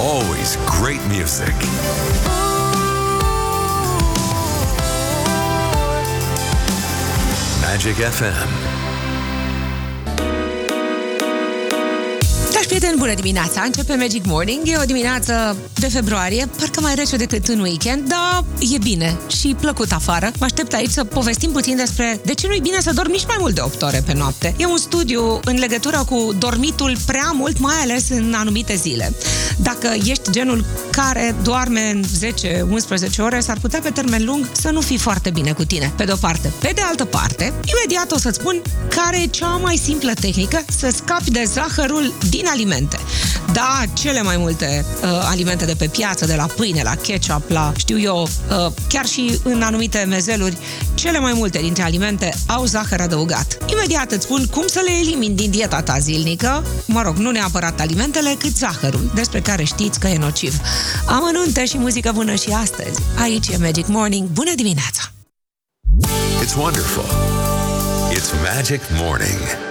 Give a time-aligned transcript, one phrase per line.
[0.00, 1.54] Always great music.
[7.60, 8.69] Magic FM.
[12.70, 13.62] Prieteni, bună dimineața!
[13.62, 14.60] Începe Magic Morning.
[14.64, 18.44] E o dimineață de februarie, parcă mai rece decât în weekend, dar
[18.74, 20.30] e bine și plăcut afară.
[20.38, 23.26] Mă aștept aici să povestim puțin despre de ce nu e bine să dormi nici
[23.26, 24.54] mai mult de 8 ore pe noapte.
[24.58, 29.12] E un studiu în legătură cu dormitul prea mult, mai ales în anumite zile.
[29.56, 32.04] Dacă ești genul care doarme în
[33.12, 36.04] 10-11 ore, s-ar putea pe termen lung să nu fii foarte bine cu tine, pe
[36.04, 36.52] de-o parte.
[36.60, 40.90] Pe de altă parte, imediat o să-ți spun care e cea mai simplă tehnică să
[40.94, 42.58] scapi de zahărul din alimente.
[43.52, 47.72] Da, cele mai multe uh, alimente de pe piață, de la pâine, la ketchup, la,
[47.76, 50.56] știu eu, uh, chiar și în anumite mezeluri,
[50.94, 53.58] cele mai multe dintre alimente au zahăr adăugat.
[53.66, 57.80] Imediat îți spun cum să le elimini din dieta ta zilnică, mă rog, nu neapărat
[57.80, 60.60] alimentele, cât zahărul, despre care știți că e nociv.
[61.06, 63.00] Amănunte și muzică bună și astăzi.
[63.20, 64.28] Aici e Magic Morning.
[64.28, 65.02] Bună dimineața!
[66.42, 67.04] It's wonderful.
[68.12, 69.69] It's Magic Morning.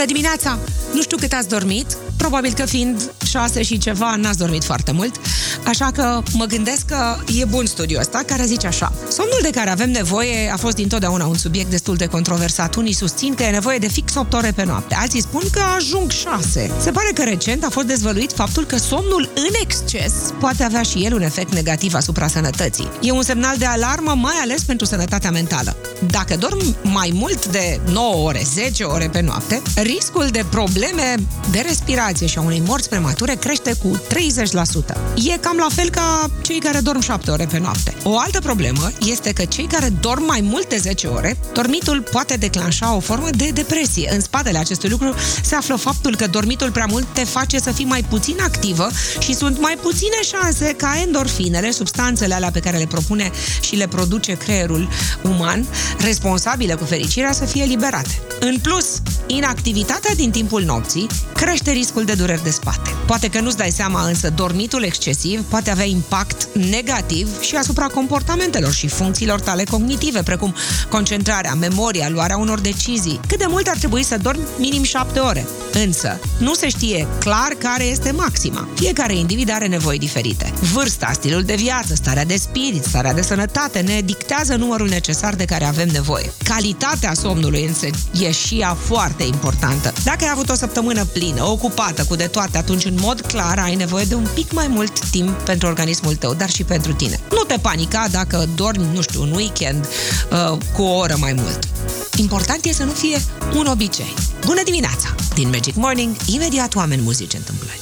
[0.00, 0.58] Bună dimineața!
[0.94, 5.20] Nu știu cât ați dormit, probabil că fiind șase și ceva, n-ați dormit foarte mult,
[5.66, 8.92] așa că mă gândesc că e bun studiul ăsta care zice așa.
[9.10, 12.74] Somnul de care avem nevoie a fost dintotdeauna un subiect destul de controversat.
[12.74, 16.10] Unii susțin că e nevoie de fix 8 ore pe noapte, alții spun că ajung
[16.10, 16.70] 6.
[16.80, 21.04] Se pare că recent a fost dezvăluit faptul că somnul în exces poate avea și
[21.04, 22.88] el un efect negativ asupra sănătății.
[23.00, 25.76] E un semnal de alarmă, mai ales pentru sănătatea mentală.
[26.10, 31.14] Dacă dormi mai mult de 9 ore, 10 ore pe noapte, riscul de probleme
[31.50, 34.96] de respirație și a unei morți premature crește cu 30%.
[35.14, 37.94] E cam la fel ca cei care dorm 7 ore pe noapte.
[38.02, 42.34] O altă problemă este că cei care dorm mai mult de 10 ore, dormitul poate
[42.34, 44.10] declanșa o formă de depresie.
[44.14, 47.84] În spatele acestui lucru se află faptul că dormitul prea mult te face să fii
[47.84, 52.86] mai puțin activă și sunt mai puține șanse ca endorfinele, substanțele alea pe care le
[52.86, 54.88] propune și le produce creierul
[55.22, 55.66] uman,
[55.98, 58.22] responsabile cu fericirea, să fie liberate.
[58.40, 62.90] În plus, inactivitatea din timpul nopții crește riscul de dureri de spate.
[63.10, 68.72] Poate că nu-ți dai seama, însă dormitul excesiv poate avea impact negativ și asupra comportamentelor
[68.72, 70.54] și funcțiilor tale cognitive, precum
[70.88, 73.20] concentrarea, memoria, luarea unor decizii.
[73.26, 74.42] Cât de mult ar trebui să dormi?
[74.58, 75.46] Minim 7 ore.
[75.72, 78.68] Însă, nu se știe clar care este maxima.
[78.74, 80.52] Fiecare individ are nevoi diferite.
[80.72, 85.44] Vârsta, stilul de viață, starea de spirit, starea de sănătate ne dictează numărul necesar de
[85.44, 86.32] care avem nevoie.
[86.44, 87.86] Calitatea somnului însă
[88.20, 89.92] e și ea foarte importantă.
[90.04, 93.74] Dacă ai avut o săptămână plină, ocupată cu de toate, atunci în mod clar ai
[93.74, 97.20] nevoie de un pic mai mult timp pentru organismul tău, dar și pentru tine.
[97.30, 99.88] Nu te panica dacă dormi, nu știu, un weekend
[100.30, 101.68] uh, cu o oră mai mult.
[102.16, 103.18] Important e să nu fie
[103.54, 104.14] un obicei.
[104.44, 105.14] Bună dimineața!
[105.34, 107.80] Din Magic Morning, imediat oameni muzici întâmplări.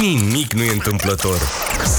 [0.00, 1.40] Nimic nu e întâmplător.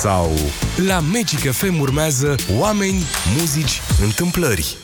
[0.02, 0.32] Sau
[0.76, 3.04] la Magic FM urmează oameni,
[3.38, 4.78] muzici, întâmplări.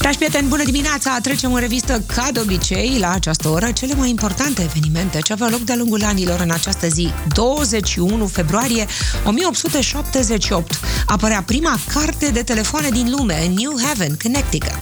[0.00, 1.18] Dragi prieteni, bună dimineața!
[1.22, 5.50] Trecem în revistă, ca de obicei, la această oră, cele mai importante evenimente ce aveau
[5.50, 7.12] loc de-a lungul anilor în această zi.
[7.34, 8.86] 21 februarie
[9.24, 14.80] 1878 apărea prima carte de telefoane din lume, în New Haven, Connecticut.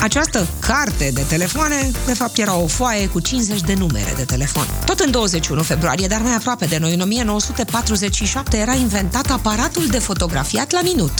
[0.00, 4.66] Această carte de telefoane, de fapt, era o foaie cu 50 de numere de telefon.
[4.84, 9.98] Tot în 21 februarie, dar mai aproape de noi, în 1947, era inventat aparatul de
[9.98, 11.12] fotografiat la minut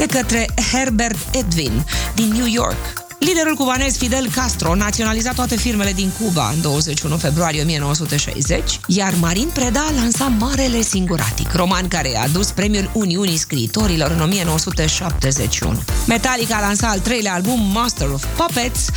[0.00, 1.84] de către Herbert Edwin
[2.14, 3.08] din New York.
[3.18, 9.50] Liderul cubanez Fidel Castro naționaliza toate firmele din Cuba în 21 februarie 1960, iar Marin
[9.54, 15.82] Preda lansa Marele Singuratic, roman care a adus premiul Uniunii Scriitorilor în 1971.
[16.06, 18.88] Metallica a lansat al treilea album Master of Puppets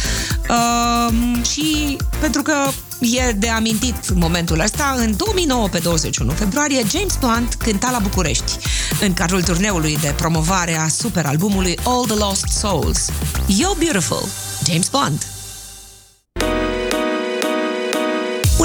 [0.50, 2.54] uh, și pentru că
[3.04, 8.58] e de amintit momentul ăsta, în 2009, pe 21 februarie, James Blunt cânta la București,
[9.02, 13.10] în cadrul turneului de promovare a superalbumului All the Lost Souls.
[13.48, 14.28] You're Beautiful,
[14.66, 15.33] James Bond.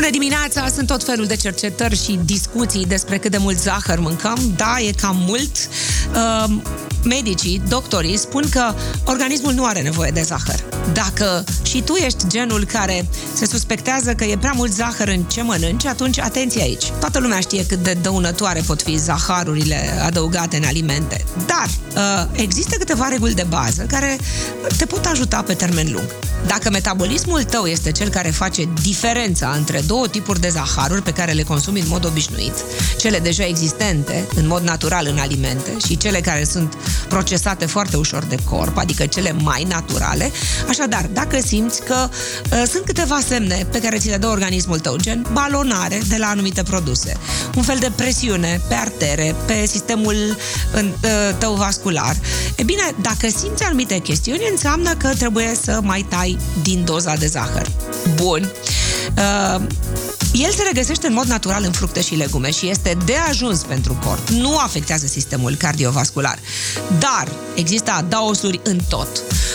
[0.08, 0.68] Bună dimineața!
[0.74, 4.38] Sunt tot felul de cercetări și discuții despre cât de mult zahăr mâncăm.
[4.56, 5.50] Da, e cam mult.
[6.14, 6.56] Uh,
[7.04, 8.74] medicii, doctorii, spun că
[9.04, 10.64] organismul nu are nevoie de zahăr.
[10.92, 15.42] Dacă și tu ești genul care se suspectează că e prea mult zahăr în ce
[15.42, 16.90] mănânci, atunci atenție aici.
[17.00, 21.24] Toată lumea știe cât de dăunătoare pot fi zaharurile adăugate în alimente.
[21.46, 24.18] Dar uh, există câteva reguli de bază care
[24.76, 26.14] te pot ajuta pe termen lung.
[26.46, 31.32] Dacă metabolismul tău este cel care face diferența între două tipuri de zaharuri pe care
[31.32, 32.54] le consumi în mod obișnuit,
[32.98, 36.76] cele deja existente, în mod natural în alimente, și cele care sunt
[37.08, 40.30] procesate foarte ușor de corp, adică cele mai naturale.
[40.68, 44.96] Așadar, dacă simți că uh, sunt câteva semne pe care ți le dă organismul tău,
[44.96, 47.16] gen balonare de la anumite produse,
[47.56, 50.36] un fel de presiune pe artere, pe sistemul
[50.74, 50.90] uh,
[51.38, 52.16] tău vascular,
[52.56, 57.26] e bine, dacă simți anumite chestiuni, înseamnă că trebuie să mai tai din doza de
[57.26, 57.66] zahăr.
[58.14, 58.50] Bun.
[59.16, 59.62] Uh,
[60.32, 63.98] el se regăsește în mod natural în fructe și legume și este de ajuns pentru
[64.04, 64.28] corp.
[64.28, 66.38] Nu afectează sistemul cardiovascular.
[66.98, 69.08] Dar există adaosuri în tot.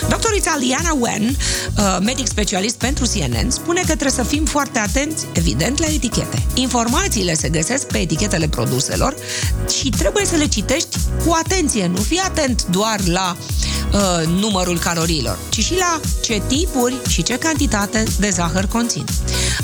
[0.08, 0.34] Dr.
[0.36, 1.36] Italiana Wen,
[1.78, 6.46] uh, medic specialist pentru CNN, spune că trebuie să fim foarte atenți, evident, la etichete.
[6.54, 9.14] Informațiile se găsesc pe etichetele produselor
[9.80, 11.86] și trebuie să le citești cu atenție.
[11.86, 13.73] Nu fii atent doar la uh,
[14.38, 19.04] numărul caloriilor, ci și la ce tipuri și ce cantitate de zahăr conțin.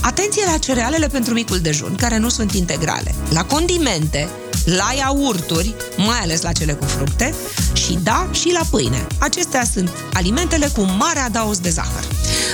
[0.00, 4.28] Atenție la cerealele pentru micul dejun, care nu sunt integrale, la condimente,
[4.64, 7.34] la iaurturi, mai ales la cele cu fructe,
[7.72, 9.06] și da, și la pâine.
[9.18, 12.04] Acestea sunt alimentele cu mare adaos de zahăr.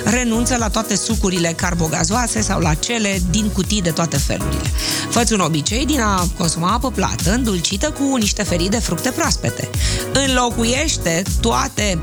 [0.04, 4.70] Renunță la toate sucurile carbogazoase sau la cele din cutii de toate felurile.
[5.10, 9.70] Făți un obicei din a consuma apă plată, îndulcită cu niște ferii de fructe proaspete.
[10.12, 11.98] Înlocuiește toate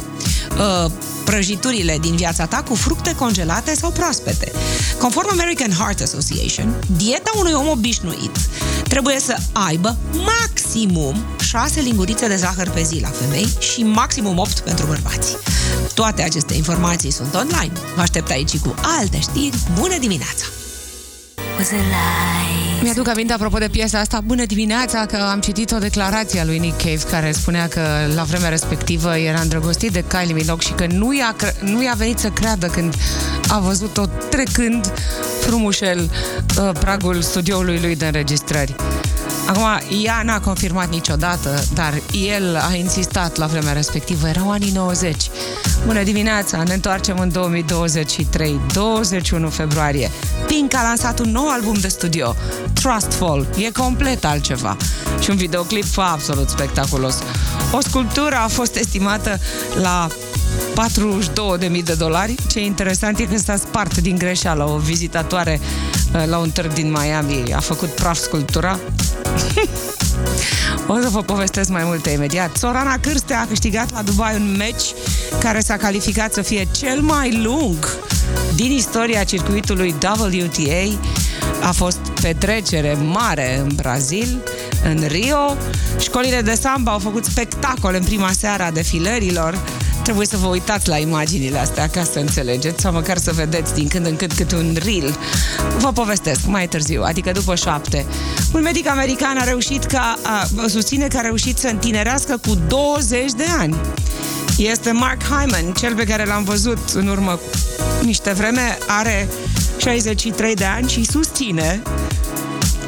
[0.58, 0.92] uh,
[1.26, 4.52] prăjiturile din viața ta cu fructe congelate sau proaspete.
[5.00, 8.38] Conform American Heart Association, dieta unui om obișnuit
[8.88, 14.60] trebuie să aibă maximum 6 lingurițe de zahăr pe zi la femei și maximum 8
[14.60, 15.36] pentru bărbați.
[15.94, 17.72] Toate aceste informații sunt online.
[17.96, 19.58] Vă aștept aici cu alte știri.
[19.80, 20.46] Bună dimineața!
[22.84, 26.60] Mi-aduc aminte, apropo de piesa asta, bună dimineața, că am citit o declarație a lui
[26.60, 27.82] Nick Cave care spunea că
[28.16, 32.18] la vremea respectivă era îndrăgostit de Kylie Minogue și că nu i-a, nu i-a venit
[32.18, 32.96] să creadă când
[33.48, 34.94] a văzut-o trecând
[35.42, 36.10] frumușel
[36.60, 38.76] uh, pragul studioului lui de înregistrări.
[39.46, 39.64] Acum,
[40.04, 44.28] ea n-a confirmat niciodată, dar el a insistat la vremea respectivă.
[44.28, 45.30] Erau anii 90.
[45.86, 50.12] Bună dimineața, ne întoarcem în 2023, 21 februarie.
[50.48, 52.36] Pink a lansat un nou album de studio,
[52.74, 53.48] Trustful.
[53.58, 54.78] E complet altceva.
[55.20, 57.18] Și un videoclip absolut spectaculos.
[57.72, 59.40] O sculptură a fost estimată
[59.82, 60.08] la
[61.70, 62.36] 42.000 de dolari.
[62.50, 65.60] Ce interesant e că s-a spart din greșeală o vizitatoare
[66.14, 67.54] uh, la un târg din Miami.
[67.54, 68.80] A făcut praf sculptura.
[70.88, 72.56] o să vă povestesc mai multe imediat.
[72.56, 74.94] Sorana Cârste a câștigat la Dubai un meci
[75.40, 77.98] care s-a calificat să fie cel mai lung
[78.56, 80.98] din istoria circuitului WTA.
[81.62, 84.44] A fost petrecere mare în Brazil,
[84.84, 85.58] în Rio.
[86.00, 89.60] Școlile de samba au făcut spectacol în prima seară a defilărilor.
[90.04, 93.88] Trebuie să vă uitați la imaginile astea ca să înțelegeți sau măcar să vedeți din
[93.88, 95.18] când în când cât un reel.
[95.78, 98.06] Vă povestesc mai târziu, adică după șapte.
[98.54, 103.32] Un medic american a reușit ca, a, susține că a reușit să întinerească cu 20
[103.32, 103.76] de ani.
[104.58, 107.40] Este Mark Hyman, cel pe care l-am văzut în urmă
[108.02, 109.28] niște vreme, are
[109.78, 111.82] 63 de ani și susține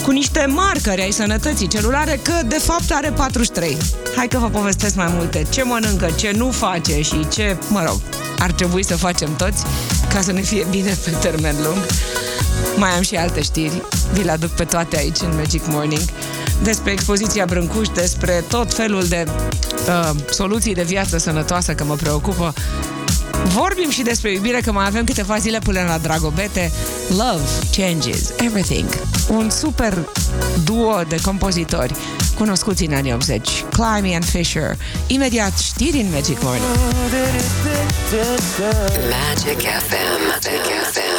[0.05, 3.77] cu niște marcări ai sănătății celulare că de fapt are 43.
[4.15, 5.45] Hai că vă povestesc mai multe.
[5.49, 7.99] Ce mănâncă, ce nu face și ce, mă rog,
[8.39, 9.63] ar trebui să facem toți
[10.13, 11.77] ca să ne fie bine pe termen lung.
[12.77, 13.81] Mai am și alte știri,
[14.13, 16.03] vi le aduc pe toate aici în Magic Morning,
[16.63, 22.53] despre expoziția Brâncuș, despre tot felul de uh, soluții de viață sănătoasă că mă preocupă
[23.43, 26.71] Vorbim și despre iubire, că mai avem câteva zile până la Dragobete.
[27.09, 27.43] Love
[27.77, 28.89] changes everything.
[29.29, 30.07] Un super
[30.63, 31.93] duo de compozitori
[32.35, 34.77] cunoscuți în anii 80, Climby and Fisher.
[35.07, 36.65] Imediat știri în Magic Morning.
[39.09, 40.19] Magic FM.
[40.31, 41.15] Magic FM.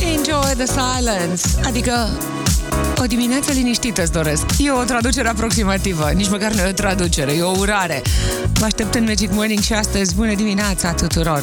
[0.00, 1.42] Enjoy the silence.
[1.64, 2.08] Adică
[3.06, 4.44] o dimineață liniștită îți doresc.
[4.58, 8.02] E o traducere aproximativă, nici măcar nu e o traducere, e o urare.
[8.52, 11.42] Vă aștept în Magic Morning și astăzi, bună dimineața tuturor!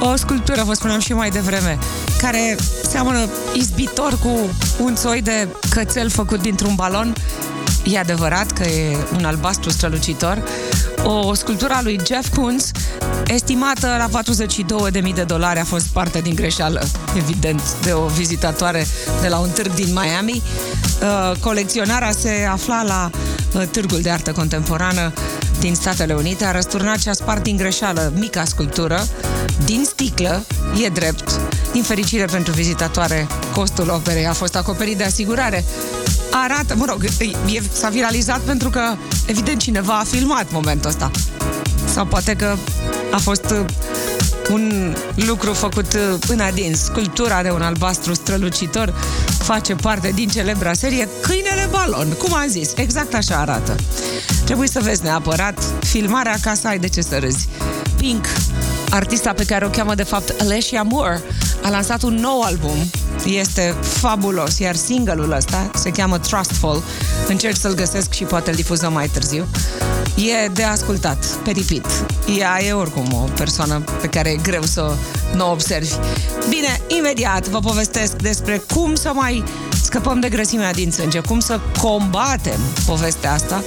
[0.00, 1.78] O sculptură, vă spuneam și mai devreme,
[2.20, 2.56] care
[2.88, 4.50] seamănă izbitor cu
[4.80, 7.14] un soi de cățel făcut dintr-un balon.
[7.84, 10.42] E adevărat că e un albastru strălucitor.
[11.10, 12.70] O sculptură a lui Jeff Koons,
[13.26, 14.22] estimată la
[15.02, 16.82] 42.000 de dolari, a fost parte din greșeală,
[17.16, 18.86] evident, de o vizitatoare
[19.20, 20.42] de la un târg din Miami.
[21.02, 23.10] Uh, colecționarea se afla la
[23.54, 25.12] uh, Târgul de Artă Contemporană
[25.60, 29.06] din Statele Unite, a răsturnat și a spart din greșeală mica sculptură
[29.64, 30.44] din sticlă,
[30.84, 31.40] e drept.
[31.72, 35.64] Din fericire pentru vizitatoare, costul operei a fost acoperit de asigurare.
[36.42, 38.80] Arată, mă rog, e, s-a viralizat pentru că,
[39.26, 41.10] evident, cineva a filmat momentul ăsta.
[41.94, 42.56] Sau poate că
[43.10, 43.64] a fost uh,
[44.50, 46.84] un lucru făcut uh, în adins.
[46.84, 48.94] Sculptura de un albastru strălucitor
[49.38, 53.76] face parte din celebra serie Câinele Balon, cum am zis, exact așa arată.
[54.44, 57.48] Trebuie să vezi neapărat filmarea ca să ai de ce să râzi.
[57.96, 58.26] Pink,
[58.90, 61.22] artista pe care o cheamă de fapt Alessia Moore,
[61.62, 62.76] a lansat un nou album.
[63.24, 66.82] Este fabulos, iar single-ul ăsta se cheamă Trustful.
[67.28, 69.46] Încerc să-l găsesc și poate îl difuzăm mai târziu.
[70.16, 72.06] E de ascultat, pe repeat.
[72.38, 74.92] Ea e oricum o persoană pe care e greu să
[75.34, 75.92] nu o observi.
[76.48, 79.44] Bine, imediat vă povestesc despre cum să mai
[79.82, 83.62] scăpăm de grăsimea din sânge, cum să combatem povestea asta.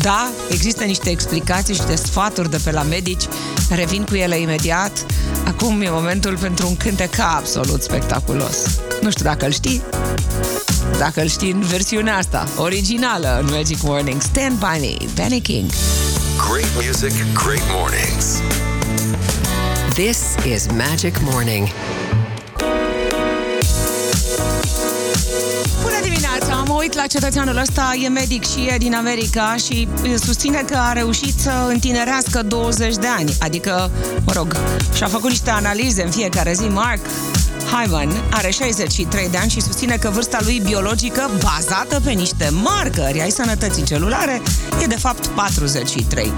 [0.00, 3.24] Da, există niște explicații și de sfaturi de pe la medici,
[3.70, 5.06] revin cu ele imediat.
[5.46, 8.80] Acum e momentul pentru un cântec absolut spectaculos.
[9.02, 9.82] Nu știu dacă îl știi,
[10.98, 14.22] dacă îl știi în versiunea asta, originală în Magic Morning.
[14.22, 15.70] Stand by me, Benny King.
[16.50, 18.40] Great music, great mornings.
[19.94, 20.18] This
[20.54, 21.68] is Magic Morning.
[26.84, 29.88] Uit la cetățeanul ăsta, e medic și e din America și
[30.24, 33.34] susține că a reușit să întinerească 20 de ani.
[33.40, 33.90] Adică,
[34.26, 34.56] mă rog,
[34.94, 36.62] și-a făcut niște analize în fiecare zi.
[36.62, 37.00] Mark
[37.74, 43.20] Hyman are 63 de ani și susține că vârsta lui biologică, bazată pe niște marcări
[43.20, 44.42] ai sănătății celulare,
[44.82, 46.32] e de fapt 43.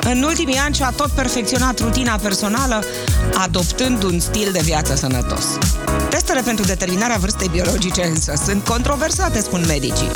[0.00, 2.82] În ultimii ani și-a tot perfecționat rutina personală,
[3.34, 5.44] adoptând un stil de viață sănătos.
[6.10, 10.10] Testele pentru determinarea vârstei biologice însă sunt controversate, spun medicii.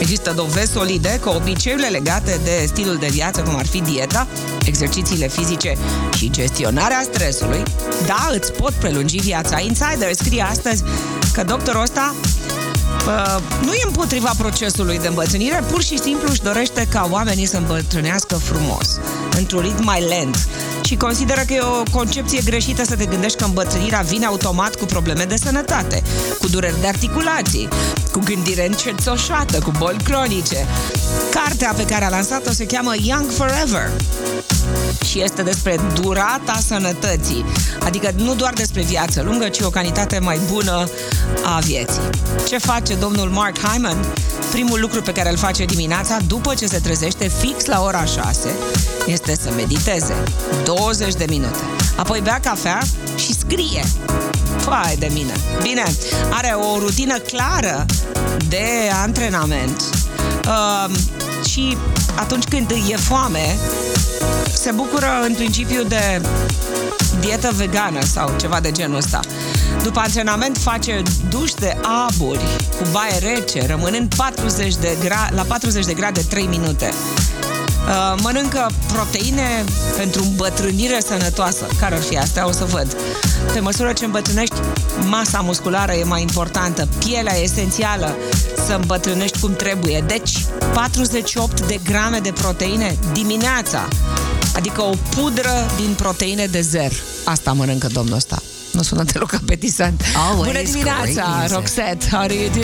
[0.00, 4.26] Există dovezi solide că obiceiurile legate de stilul de viață, cum ar fi dieta,
[4.64, 5.76] exercițiile fizice
[6.16, 7.62] și gestionarea stresului,
[8.06, 9.60] da, îți pot prelungi viața.
[9.60, 10.82] Insider scrie astăzi
[11.32, 12.14] că doctorul ăsta
[13.06, 17.56] Uh, nu e împotriva procesului de îmbătrânire, pur și simplu își dorește ca oamenii să
[17.56, 19.00] îmbătrânească frumos,
[19.38, 20.48] într-un ritm mai lent.
[20.86, 24.84] Și consideră că e o concepție greșită să te gândești că îmbătrânirea vine automat cu
[24.84, 26.02] probleme de sănătate,
[26.40, 27.68] cu dureri de articulații,
[28.12, 30.66] cu gândire încețoșată, cu boli cronice.
[31.30, 33.90] Cartea pe care a lansat-o se cheamă Young Forever
[35.04, 37.44] și este despre durata sănătății,
[37.84, 40.88] adică nu doar despre viață lungă, ci o calitate mai bună
[41.44, 42.10] a vieții.
[42.48, 44.04] Ce face domnul Mark Hyman?
[44.50, 48.54] Primul lucru pe care îl face dimineața, după ce se trezește fix la ora 6,
[49.06, 50.14] este să mediteze
[50.64, 51.58] 20 de minute.
[51.96, 52.82] Apoi bea cafea
[53.16, 53.84] și scrie.
[54.58, 55.32] Fai de mine!
[55.62, 55.84] Bine,
[56.30, 57.86] are o rutină clară
[58.48, 58.66] de
[59.02, 59.82] antrenament
[60.46, 60.94] uh,
[61.48, 61.76] și
[62.14, 63.56] atunci când îi e foame,
[64.54, 66.20] se bucură în principiu de
[67.20, 69.20] dietă vegană sau ceva de genul ăsta.
[69.82, 72.44] După antrenament face duș de aburi
[72.78, 76.92] cu baie rece, rămânând 40 de gra- la 40 de grade 3 minute.
[77.86, 79.64] Uh, mănâncă proteine
[79.96, 81.66] pentru îmbătrânire sănătoasă.
[81.80, 82.46] Care ar fi astea?
[82.46, 82.96] O să văd.
[83.52, 84.54] Pe măsură ce îmbătrânești,
[85.08, 88.16] masa musculară e mai importantă, pielea e esențială
[88.66, 90.04] să îmbătrânești cum trebuie.
[90.06, 93.88] Deci, 48 de grame de proteine dimineața.
[94.56, 96.92] Adică o pudră din proteine de zer.
[97.24, 98.42] Asta mănâncă domnul ăsta.
[98.70, 100.02] Nu sună deloc apetisant.
[100.28, 101.54] Always Bună dimineața, great music.
[101.54, 102.06] Roxette.
[102.10, 102.60] How do you do?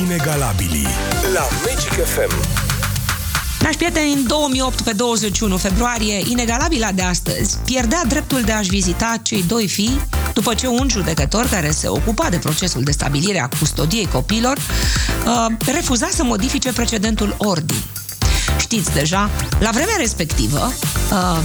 [0.00, 0.88] Inegalabilii
[1.34, 2.32] la Magic FM.
[3.58, 9.16] Dragi prieteni, în 2008, pe 21 februarie, inegalabila de astăzi pierdea dreptul de a-și vizita
[9.22, 10.00] cei doi fii
[10.34, 15.46] după ce un judecător care se ocupa de procesul de stabilire a custodiei copilor uh,
[15.72, 17.82] refuza să modifice precedentul ordin.
[18.58, 20.72] Știți deja, la vremea respectivă,
[21.12, 21.38] uh,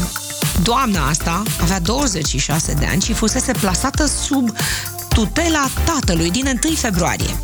[0.64, 4.58] doamna asta avea 26 de ani și fusese plasată sub
[5.08, 7.36] tutela tatălui din 1 februarie.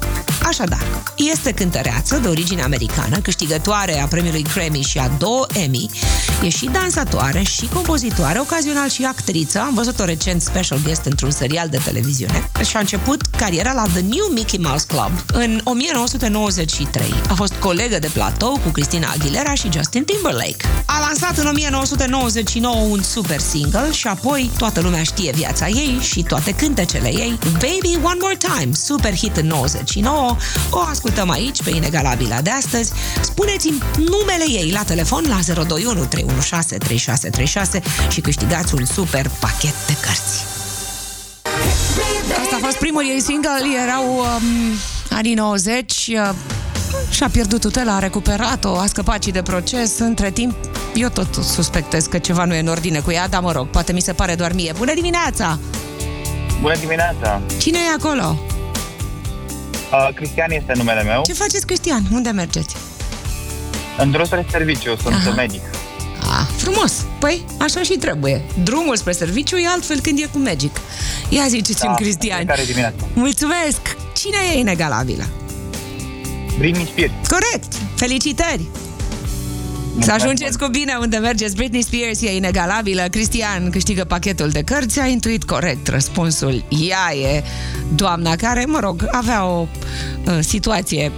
[0.45, 5.89] Așadar, este cântăreață de origine americană, câștigătoare a premiului Grammy și a două Emmy,
[6.43, 9.59] e și dansatoare, și compozitoare, ocazional și actriță.
[9.59, 14.01] Am văzut-o recent special guest într-un serial de televiziune și a început cariera la The
[14.01, 17.13] New Mickey Mouse Club în 1993.
[17.29, 20.65] A fost colegă de platou cu Christina Aguilera și Justin Timberlake.
[20.85, 26.23] A lansat în 1999 un super single și apoi toată lumea știe viața ei și
[26.23, 27.39] toate cântecele ei.
[27.51, 30.32] Baby One More Time, super hit în 99,
[30.69, 32.91] o ascultăm aici pe Inegalabila de astăzi.
[33.21, 39.95] Spuneți-mi numele ei la telefon la 021 316 3636 și câștigați un super pachet de
[40.01, 40.45] cărți.
[42.41, 44.77] Asta a fost primul ei single, erau um,
[45.09, 46.29] anii 90, uh,
[47.09, 49.99] și-a pierdut tutela, a recuperat-o, a scăpat și de proces.
[49.99, 50.55] Între timp,
[50.93, 53.93] eu tot suspectez că ceva nu e în ordine cu ea, dar mă rog, poate
[53.93, 54.73] mi se pare doar mie.
[54.77, 55.59] Bună dimineața!
[56.61, 57.41] Bună dimineața!
[57.59, 58.39] Cine e acolo?
[59.93, 61.21] Uh, Cristian este numele meu.
[61.25, 62.03] Ce faceți, Cristian?
[62.11, 62.75] Unde mergeți?
[63.97, 65.31] În drum spre serviciu, sunt Aha.
[65.35, 65.61] medic.
[66.19, 67.05] Ah, frumos.
[67.19, 68.41] Păi, așa și trebuie.
[68.63, 70.75] Drumul spre serviciu e altfel când e cu Magic.
[71.29, 72.45] Ia ziceți-mi, Da, Cristian.
[72.45, 73.07] Care dimineață.
[73.13, 73.81] Mulțumesc!
[74.17, 75.23] Cine e inegalabilă?
[76.57, 77.11] Britney Spears.
[77.27, 77.73] Corect!
[77.95, 78.65] Felicitări!
[79.99, 81.55] Să ajungeți cu bine unde mergeți.
[81.55, 83.01] Britney Spears e inegalabilă.
[83.11, 84.99] Cristian câștigă pachetul de cărți.
[84.99, 86.63] A intuit corect răspunsul.
[86.69, 87.43] Ea e
[87.95, 89.67] doamna care, mă rog, avea o
[90.25, 91.11] uh, situație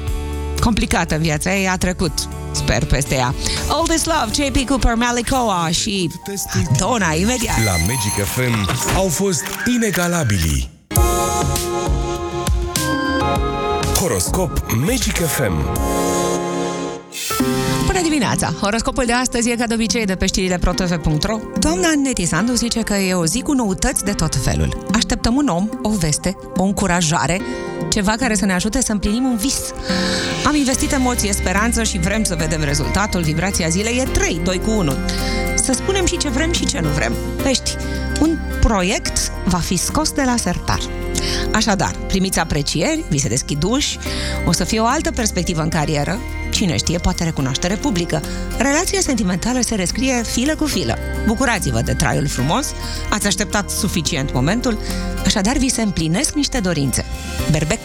[0.60, 1.68] complicată în viața ei.
[1.68, 2.12] A trecut,
[2.52, 3.34] sper, peste ea.
[3.68, 6.10] All This Love, JP Cooper, Malikoa și
[6.78, 7.64] Dona, imediat.
[7.64, 9.44] La Magic FM au fost
[9.76, 10.70] inegalabilii.
[14.00, 15.54] Horoscop Magic FM
[17.86, 18.54] Bună dimineața!
[18.62, 21.40] Horoscopul de astăzi e ca de obicei de pe știrile protv.ro.
[21.60, 24.86] Doamna Neti Sandu zice că e o zi cu noutăți de tot felul.
[24.94, 27.42] Așteptăm un om, o veste, o încurajare,
[27.90, 29.60] ceva care să ne ajute să împlinim un vis.
[30.46, 33.22] Am investit emoție, speranță și vrem să vedem rezultatul.
[33.22, 34.94] Vibrația zilei e 3, 2 cu 1.
[35.56, 37.14] Să spunem și ce vrem și ce nu vrem.
[37.44, 37.76] Pești,
[38.22, 40.80] un proiect va fi scos de la sertar.
[41.52, 43.98] Așadar, primiți aprecieri, vi se deschid uși,
[44.46, 46.20] o să fie o altă perspectivă în carieră,
[46.56, 48.22] cine știe, poate recunoaștere publică.
[48.58, 50.98] Relația sentimentală se rescrie filă cu filă.
[51.28, 52.74] Bucurați-vă de traiul frumos,
[53.10, 54.78] ați așteptat suficient momentul,
[55.26, 57.06] așadar vi se împlinesc niște dorințe.
[57.52, 57.80] Berbec,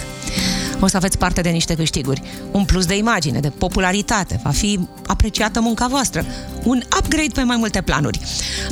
[0.81, 4.79] o să aveți parte de niște câștiguri, un plus de imagine, de popularitate, va fi
[5.07, 6.25] apreciată munca voastră,
[6.65, 8.21] un upgrade pe mai multe planuri.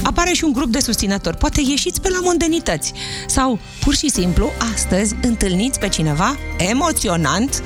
[0.03, 2.93] Apare și un grup de susținători, poate ieșiți pe la mondenități
[3.27, 6.37] sau, pur și simplu, astăzi întâlniți pe cineva
[6.71, 7.63] emoționant,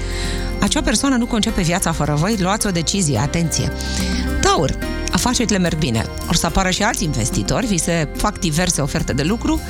[0.62, 3.72] acea persoană nu concepe viața fără voi, luați o decizie, atenție.
[4.40, 4.78] Taur,
[5.10, 6.04] afacerile merg bine.
[6.28, 9.60] Or să apară și alți investitori, vi se fac diverse oferte de lucru,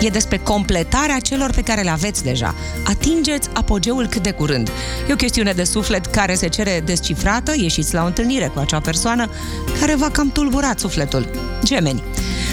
[0.00, 2.54] E despre completarea celor pe care le aveți deja.
[2.84, 4.70] Atingeți apogeul cât de curând.
[5.08, 8.80] E o chestiune de suflet care se cere descifrată, ieșiți la o întâlnire cu acea
[8.80, 9.30] persoană
[9.80, 11.28] care v-a cam tulburat sufletul.
[11.64, 12.02] Gemeni.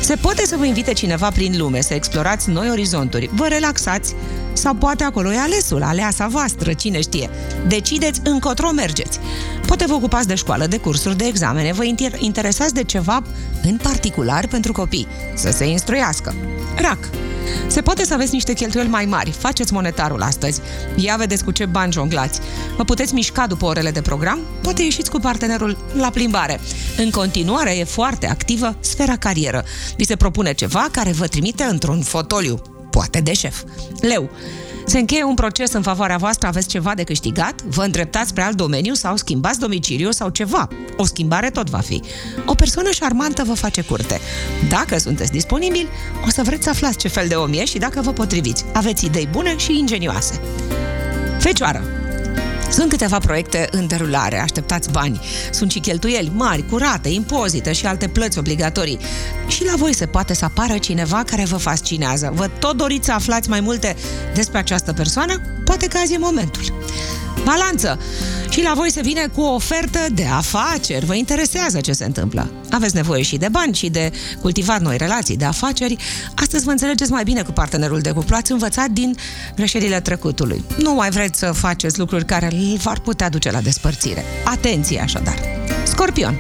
[0.02, 3.30] Se poate să vă invite cineva prin lume să explorați noi orizonturi.
[3.34, 4.16] Vă relaxați
[4.54, 7.30] sau poate acolo e alesul, aleasa voastră, cine știe.
[7.68, 9.20] Decideți încotro mergeți.
[9.66, 13.22] Poate vă ocupați de școală, de cursuri, de examene, vă inter- interesați de ceva
[13.64, 16.36] în particular pentru copii, să se instruiască.
[16.76, 17.10] Rac.
[17.68, 19.32] Se poate să aveți niște cheltuieli mai mari.
[19.32, 20.62] Faceți monetarul astăzi.
[20.96, 22.40] Ia vedeți cu ce bani jonglați.
[22.78, 24.40] Vă puteți mișca după orele de program?
[24.62, 26.60] Poate ieșiți cu partenerul la plimbare.
[26.98, 29.64] În continuare e foarte activă sfera carieră.
[29.98, 32.62] Vi se propune ceva care vă trimite într-un fotoliu.
[32.90, 33.64] Poate de șef.
[34.02, 34.30] Leu.
[34.88, 38.56] Se încheie un proces în favoarea voastră, aveți ceva de câștigat, vă îndreptați spre alt
[38.56, 40.68] domeniu sau schimbați domiciliu sau ceva.
[40.98, 42.02] O schimbare tot va fi.
[42.46, 44.20] O persoană șarmantă vă face curte.
[44.70, 45.88] Dacă sunteți disponibili,
[46.26, 48.66] o să vreți să aflați ce fel de om e și dacă vă potriviți.
[48.74, 50.42] Aveți idei bune și ingenioase.
[51.40, 52.05] Fecioară.
[52.70, 55.22] Sunt câteva proiecte în derulare, așteptați bani.
[55.52, 59.00] Sunt și cheltuieli mari, curate, impozite și alte plăți obligatorii.
[59.48, 62.32] Și la voi se poate să apară cineva care vă fascinează.
[62.34, 63.96] Vă tot doriți să aflați mai multe
[64.34, 65.42] despre această persoană?
[65.64, 66.64] Poate că azi e momentul.
[67.46, 68.00] Balanță!
[68.50, 71.06] Și la voi se vine cu o ofertă de afaceri.
[71.06, 72.52] Vă interesează ce se întâmplă.
[72.72, 75.96] Aveți nevoie și de bani și de cultivat noi relații de afaceri.
[76.36, 78.36] Astăzi vă înțelegeți mai bine cu partenerul de cuplu.
[78.36, 79.16] Ați învățat din
[79.56, 80.64] greșelile trecutului.
[80.78, 82.52] Nu mai vreți să faceți lucruri care
[82.84, 84.26] v-ar putea duce la despărțire.
[84.44, 85.40] Atenție așadar!
[85.84, 86.40] Scorpion.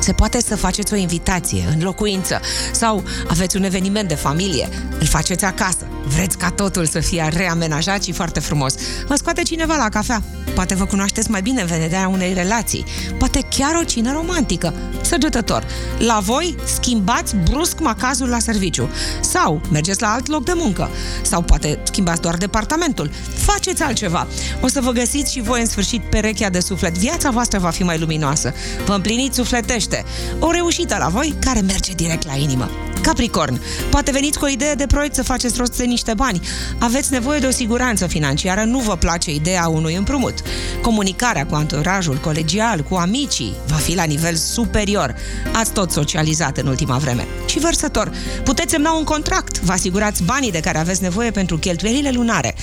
[0.00, 2.40] Se poate să faceți o invitație în locuință
[2.72, 4.68] sau aveți un eveniment de familie,
[5.00, 5.86] îl faceți acasă.
[6.06, 8.74] Vreți ca totul să fie reamenajat și foarte frumos.
[9.06, 10.22] Vă scoate cineva la cafea.
[10.54, 12.84] Poate vă cunoașteți mai bine în vederea unei relații.
[13.18, 14.74] Poate chiar o cină romantică.
[15.00, 15.66] Săgetător.
[15.98, 18.88] La voi schimbați brusc macazul la serviciu.
[19.20, 20.90] Sau mergeți la alt loc de muncă.
[21.22, 23.10] Sau poate schimbați doar departamentul.
[23.34, 24.26] Faceți altceva.
[24.60, 26.98] O să vă găsiți și voi în sfârșit perechea de suflet.
[26.98, 28.54] Viața voastră va fi mai luminoasă.
[28.84, 30.04] Vă împliniți sufletește.
[30.38, 32.70] O reușită la voi care merge direct la inimă.
[33.02, 36.40] Capricorn, poate veniți cu o idee de proiect să faceți rost de niște bani.
[36.78, 40.34] Aveți nevoie de o siguranță financiară, nu vă place ideea unui împrumut.
[40.82, 45.14] Comunicarea cu anturajul colegial, cu amicii, va fi la nivel superior.
[45.52, 47.26] Ați tot socializat în ultima vreme.
[47.46, 48.12] Și vărsător,
[48.44, 52.54] puteți semna un contract, vă asigurați banii de care aveți nevoie pentru cheltuielile lunare.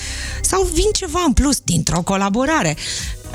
[0.42, 2.76] Sau vin ceva în plus dintr-o colaborare.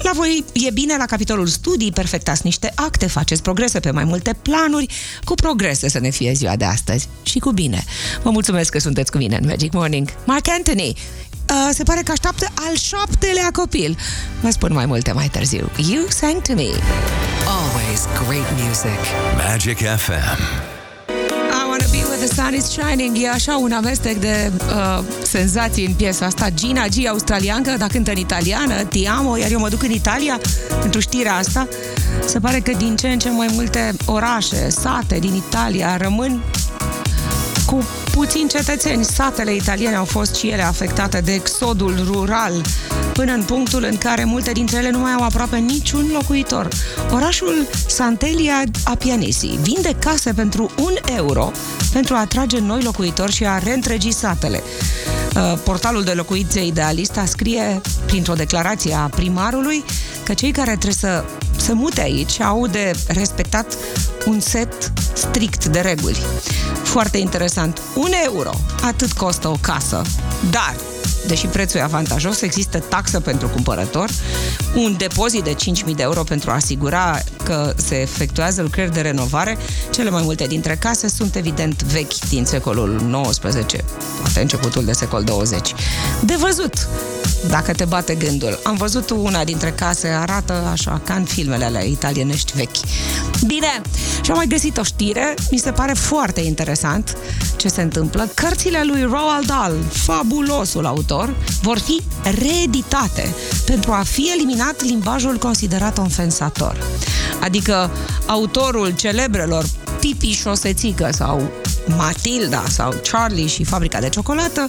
[0.01, 4.35] La voi e bine la capitolul studii, perfectați niște acte, faceți progrese pe mai multe
[4.41, 7.83] planuri, cu progrese să ne fie ziua de astăzi și cu bine.
[8.23, 10.09] Vă mulțumesc că sunteți cu mine în Magic Morning.
[10.25, 10.93] Mark Anthony,
[11.49, 13.97] uh, se pare că așteaptă al șaptelea copil.
[14.41, 15.69] Vă spun mai multe mai târziu.
[15.77, 16.69] You sang to me.
[17.47, 18.99] Always great music.
[19.47, 20.78] Magic FM.
[22.19, 26.49] The sun is shining E așa un amestec de uh, senzații în piesa asta.
[26.49, 30.39] Gina G, australiancă, dar cântă în italiană Ti amo, iar eu mă duc în Italia
[30.81, 31.67] Pentru știrea asta.
[32.25, 36.43] Se pare că din ce în ce mai multe orașe, sate din Italia rămân
[37.65, 39.03] cu puțini cetățeni.
[39.03, 42.61] Satele italiene au fost și ele afectate de exodul rural,
[43.19, 46.67] până în punctul în care multe dintre ele nu mai au aproape niciun locuitor.
[47.11, 51.51] Orașul Santelia Apianesi vinde case pentru un euro
[51.91, 54.63] pentru a atrage noi locuitori și a reîntregi satele.
[55.35, 59.83] Uh, portalul de locuințe idealista scrie printr-o declarație a primarului
[60.23, 61.23] că cei care trebuie să
[61.57, 63.77] se mute aici au de respectat
[64.25, 66.17] un set strict de reguli.
[66.83, 67.81] Foarte interesant.
[67.95, 68.51] Un euro.
[68.83, 70.01] Atât costă o casă.
[70.49, 70.75] Dar
[71.29, 74.09] deși prețul e avantajos, există taxă pentru cumpărător,
[74.75, 79.57] un depozit de 5.000 de euro pentru a asigura că se efectuează lucrări de renovare.
[79.93, 83.83] Cele mai multe dintre case sunt evident vechi din secolul XIX,
[84.21, 85.73] poate începutul de secol 20.
[86.21, 86.87] De văzut
[87.47, 88.59] dacă te bate gândul.
[88.63, 92.77] Am văzut una dintre case, arată așa, ca în filmele alea italienești vechi.
[93.45, 93.81] Bine,
[94.21, 97.17] și am mai găsit o știre, mi se pare foarte interesant
[97.55, 98.29] ce se întâmplă.
[98.33, 105.97] Cărțile lui Roald Dahl, fabulosul autor, vor fi reeditate pentru a fi eliminat limbajul considerat
[105.97, 106.77] ofensator.
[107.39, 107.91] Adică
[108.25, 109.65] autorul celebrelor
[109.99, 111.51] Pipi Șosețică sau
[111.97, 114.65] Matilda sau Charlie și fabrica de ciocolată,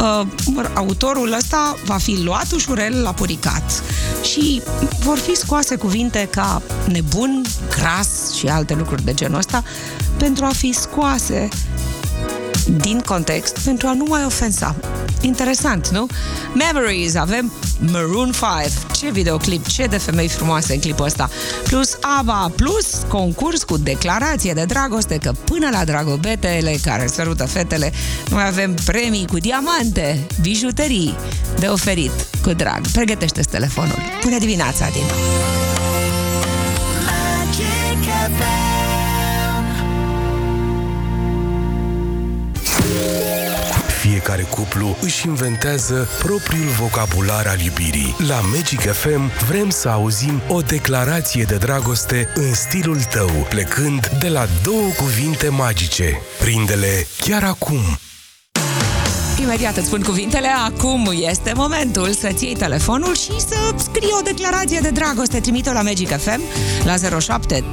[0.00, 0.26] uh,
[0.74, 3.82] autorul ăsta va fi luat ușurel la puricat
[4.22, 4.62] și
[5.00, 9.62] vor fi scoase cuvinte ca nebun, gras și alte lucruri de genul ăsta
[10.16, 11.48] pentru a fi scoase
[12.66, 14.76] din context pentru a nu mai ofensa.
[15.20, 16.06] Interesant, nu?
[16.54, 17.52] Memories, avem
[17.92, 18.96] Maroon 5.
[18.96, 21.30] Ce videoclip, ce de femei frumoase în clipul ăsta.
[21.64, 27.92] Plus ABBA, plus concurs cu declarație de dragoste că până la dragobetele care sărută fetele,
[28.30, 31.16] noi avem premii cu diamante, bijuterii
[31.58, 32.86] de oferit cu drag.
[32.92, 33.98] Pregătește-ți telefonul.
[34.20, 35.02] Pune dimineața, din
[44.00, 48.16] Fiecare cuplu își inventează propriul vocabular al iubirii.
[48.28, 54.28] La Magic FM vrem să auzim o declarație de dragoste în stilul tău, plecând de
[54.28, 56.20] la două cuvinte magice.
[56.38, 57.98] Prinde-le chiar acum!
[59.40, 64.78] Imediat îți spun cuvintele, acum este momentul să-ți iei telefonul și să scrii o declarație
[64.82, 65.40] de dragoste.
[65.40, 66.40] Trimite-o la Magic FM
[66.84, 67.64] la 07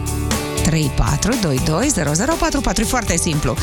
[0.69, 0.73] 34220044.
[2.78, 3.56] E foarte simplu.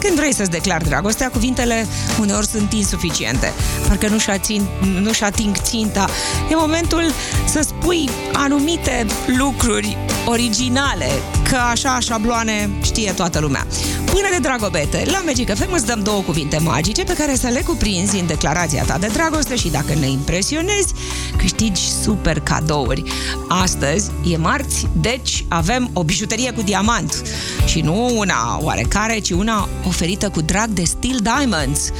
[0.00, 1.86] Când vrei să-ți declari dragostea, cuvintele
[2.20, 3.52] uneori sunt insuficiente.
[3.88, 4.66] Parcă nu-și, ating,
[5.00, 6.08] nu-și ating ținta.
[6.50, 7.02] E momentul
[7.44, 9.06] să spui anumite
[9.38, 11.08] lucruri originale,
[11.48, 13.66] că așa șabloane știe toată lumea.
[14.04, 17.60] Până de dragobete, la Magic FM îți dăm două cuvinte magice pe care să le
[17.60, 20.94] cuprinzi în declarația ta de dragoste și dacă ne impresionezi,
[21.36, 23.02] câștigi super cadouri.
[23.48, 27.22] Astăzi e marți, deci avem o bijuterie cu diamant
[27.66, 31.90] și nu una oarecare, ci una oferită cu drag de Steel Diamonds.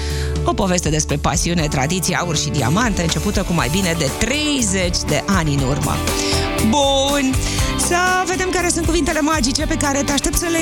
[0.45, 5.23] O poveste despre pasiune, tradiție, aur și diamante, începută cu mai bine de 30 de
[5.27, 5.97] ani în urmă.
[6.71, 7.35] Bun!
[7.87, 10.59] Să vedem care sunt cuvintele magice pe care te aștept să le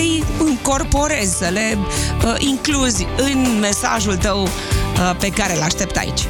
[0.48, 1.78] incorporezi, să le
[2.24, 4.50] uh, incluzi în mesajul tău uh,
[5.18, 6.28] pe care îl aștept aici.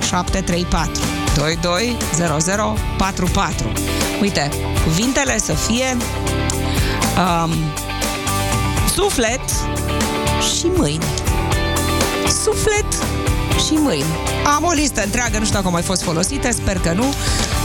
[0.00, 1.02] 0734
[1.36, 3.72] 220044
[4.20, 4.50] Uite,
[4.84, 5.96] cuvintele să fie
[7.16, 7.50] um,
[8.94, 9.40] suflet
[10.56, 11.04] și mâini.
[12.42, 12.86] Suflet
[13.66, 14.04] și mâini.
[14.56, 17.14] Am o listă întreagă, nu știu dacă au mai fost folosite, sper că nu,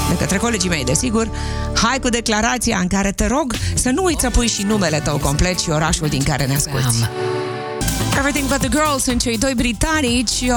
[0.09, 1.29] de către colegii mei, desigur.
[1.73, 5.17] Hai cu declarația în care te rog să nu uiți să pui și numele tău
[5.17, 7.38] complet și orașul din care ne asculti.
[8.19, 10.41] Everything But The Girls sunt cei doi britanici.
[10.41, 10.47] Uh,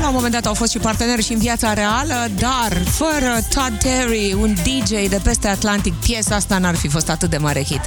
[0.00, 3.78] la un moment dat au fost și parteneri și în viața reală, dar fără Todd
[3.78, 7.80] Terry, un DJ de peste Atlantic, piesa asta n-ar fi fost atât de mare hit.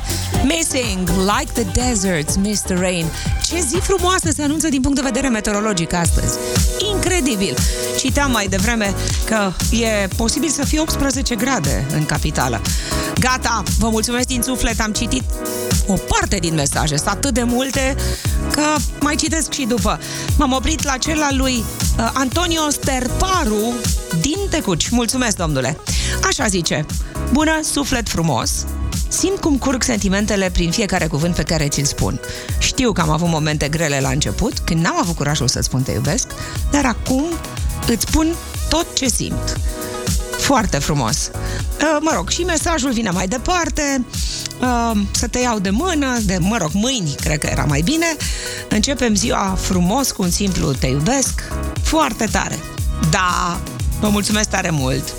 [0.44, 2.80] Missing, Like the Deserts, Mr.
[2.80, 3.06] Rain.
[3.46, 6.38] Ce zi frumoasă se anunță din punct de vedere meteorologic astăzi.
[6.94, 7.56] Incredibil!
[7.98, 8.94] Citeam mai devreme
[9.26, 12.62] că e posibil să fie 18 grade în capitală.
[13.20, 15.24] Gata, vă mulțumesc din suflet, am citit
[15.88, 17.96] o parte din mesaje, sunt atât de multe
[18.52, 18.62] că
[19.00, 20.00] mai citesc și după.
[20.38, 21.54] M-am oprit la cel al lui
[21.98, 23.74] uh, Antonio Sterparu
[24.22, 24.90] din Tecuci.
[24.90, 25.78] Mulțumesc, domnule!
[26.24, 26.86] Așa zice,
[27.32, 28.66] bună, suflet frumos,
[29.08, 32.20] Simt cum curg sentimentele prin fiecare cuvânt pe care ți-l spun.
[32.60, 35.92] Știu că am avut momente grele la început, când n-am avut curajul să-ți spun te
[35.92, 36.28] iubesc,
[36.72, 37.24] dar acum
[37.88, 38.36] îți spun
[38.70, 39.60] tot ce simt.
[40.44, 41.30] Foarte frumos.
[41.34, 44.06] Uh, mă rog, și mesajul vine mai departe.
[44.62, 48.06] Uh, să te iau de mână, de, mă rog, mâini, cred că era mai bine.
[48.70, 51.44] Începem ziua frumos cu un simplu te iubesc.
[51.84, 52.60] Foarte tare.
[53.10, 53.60] Da,
[54.00, 55.14] vă mulțumesc tare mult.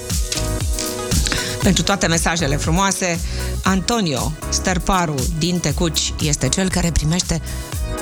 [1.62, 3.20] pentru toate mesajele frumoase.
[3.62, 7.42] Antonio Stărparu din Tecuci este cel care primește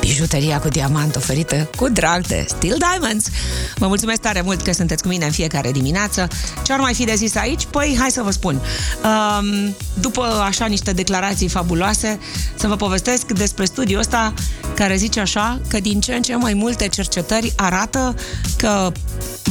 [0.07, 3.27] bijuteria cu diamant oferită cu drag de Steel Diamonds.
[3.75, 6.29] Vă mulțumesc tare mult că sunteți cu mine în fiecare dimineață.
[6.63, 7.67] Ce ar mai fi de zis aici?
[7.71, 8.61] Păi, hai să vă spun.
[9.05, 12.19] Um, după așa niște declarații fabuloase,
[12.55, 14.35] să vă povestesc despre studiul ăsta
[14.75, 18.15] care zice așa că din ce în ce mai multe cercetări arată
[18.57, 18.93] că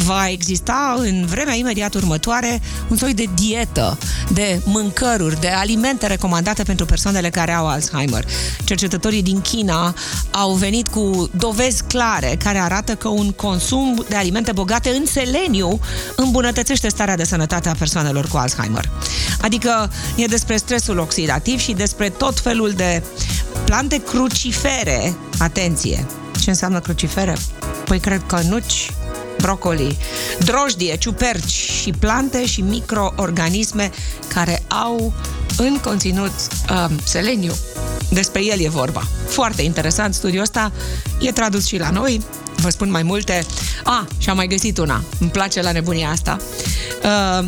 [0.06, 3.98] va exista în vremea imediat următoare un soi de dietă,
[4.34, 8.26] de mâncăruri, de alimente recomandate pentru persoanele care au Alzheimer.
[8.64, 9.96] Cercetătorii din China
[10.32, 15.80] au venit cu dovezi clare care arată că un consum de alimente bogate în seleniu
[16.16, 18.90] îmbunătățește starea de sănătate a persoanelor cu Alzheimer.
[19.42, 23.04] Adică e despre stresul oxidativ și despre tot felul de
[23.66, 25.14] plante crucifere.
[25.40, 26.06] Atenție!
[26.42, 27.36] Ce înseamnă crucifere?
[27.86, 28.92] Păi cred că nuci,
[29.38, 29.98] brocoli,
[30.40, 33.92] drojdie, ciuperci și plante și microorganisme
[34.34, 35.14] care au
[35.58, 36.32] în conținut
[36.70, 37.54] uh, seleniu.
[38.10, 39.04] Despre el e vorba.
[39.28, 40.72] Foarte interesant studiul ăsta,
[41.20, 42.22] e tradus și la noi,
[42.56, 43.46] vă spun mai multe.
[43.84, 46.38] A, ah, și am mai găsit una, îmi place la nebunia asta.
[47.04, 47.48] Uh,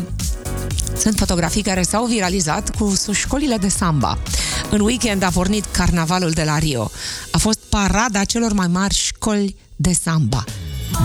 [0.98, 4.18] sunt fotografii care s-au viralizat cu școlile de samba.
[4.74, 6.90] În weekend a pornit carnavalul de la Rio.
[7.30, 10.44] A fost parada celor mai mari școli de samba.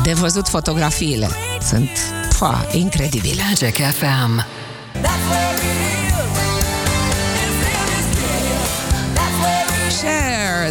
[0.03, 1.29] De văzut fotografiile.
[1.67, 1.89] Sunt
[2.29, 3.41] fa, incredibile.
[3.49, 4.45] Magic FM.
[4.93, 5.68] Cher,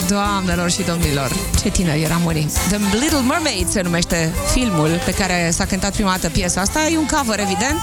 [0.08, 1.32] doamnelor și domnilor,
[1.62, 2.50] ce tineri eram unii.
[2.68, 6.88] The Little Mermaid se numește filmul pe care s-a cântat prima dată piesa asta.
[6.92, 7.80] E un cover, evident.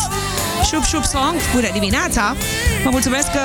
[0.69, 2.35] Șup, șup song, bună dimineața!
[2.83, 3.39] Vă mulțumesc că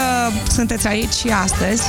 [0.52, 1.82] sunteți aici și astăzi.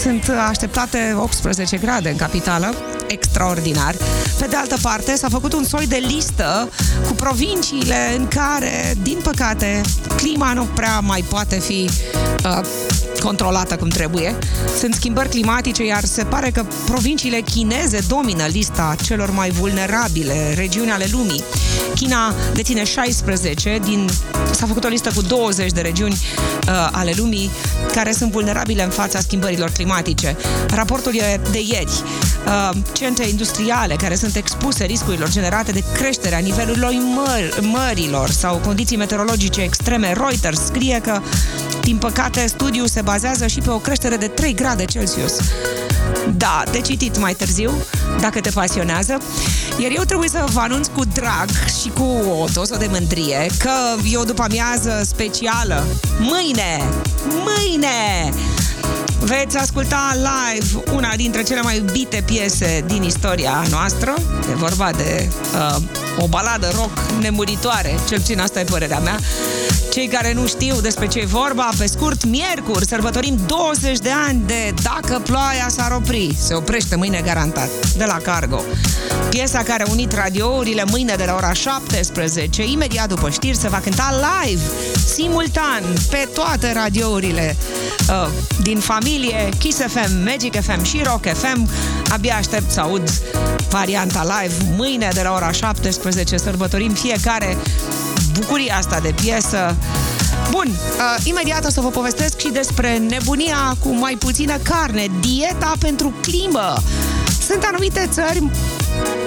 [0.00, 2.74] Sunt așteptate 18 grade în capitală,
[3.06, 3.94] extraordinar.
[4.38, 6.68] Pe de altă parte, s-a făcut un soi de listă
[7.06, 9.80] cu provinciile în care, din păcate,
[10.16, 11.90] clima nu prea mai poate fi
[12.44, 12.60] uh,
[13.28, 14.38] controlată cum trebuie.
[14.78, 20.90] Sunt schimbări climatice, iar se pare că provinciile chineze domină lista celor mai vulnerabile regiuni
[20.90, 21.44] ale lumii.
[21.94, 24.08] China deține 16 din...
[24.50, 27.50] S-a făcut o listă cu 20 de regiuni uh, ale lumii
[27.94, 30.36] care sunt vulnerabile în fața schimbărilor climatice.
[30.70, 32.02] Raportul e de ieri.
[32.48, 38.96] Uh, centre industriale care sunt expuse riscurilor generate de creșterea nivelurilor măr- mărilor sau condiții
[38.96, 40.12] meteorologice extreme.
[40.12, 41.20] Reuters scrie că
[41.80, 45.32] din păcate, studiul se bazează și pe o creștere de 3 grade Celsius.
[46.36, 47.70] Da, de citit mai târziu,
[48.20, 49.18] dacă te pasionează.
[49.78, 51.48] Iar eu trebuie să vă anunț cu drag
[51.80, 52.02] și cu
[52.42, 53.70] o doză de mândrie că
[54.10, 55.84] e o după amiază specială.
[56.18, 56.84] Mâine!
[57.28, 58.32] Mâine!
[59.20, 64.14] Veți asculta live una dintre cele mai iubite piese din istoria noastră.
[64.50, 65.82] E vorba de uh,
[66.18, 69.18] o baladă rock nemuritoare, cel puțin asta e părerea mea.
[69.98, 74.42] Cei care nu știu despre ce e vorba, pe scurt, miercuri sărbătorim 20 de ani
[74.46, 76.34] de Dacă ploaia s-ar opri.
[76.38, 78.62] Se oprește mâine garantat, de la Cargo.
[79.30, 83.78] Piesa care a unit radiourile mâine de la ora 17, imediat după știri, se va
[83.78, 84.62] cânta live,
[85.06, 87.56] simultan, pe toate radiourile
[88.08, 88.28] uh,
[88.62, 91.68] din familie, Kiss FM, Magic FM și Rock FM.
[92.10, 93.10] Abia aștept să aud
[93.70, 96.36] varianta live mâine de la ora 17.
[96.36, 97.56] Sărbătorim fiecare
[98.32, 99.76] bucuria asta de piesă.
[100.50, 105.72] Bun, uh, imediat o să vă povestesc și despre nebunia cu mai puțină carne, dieta
[105.78, 106.74] pentru climă.
[107.46, 108.42] Sunt anumite țări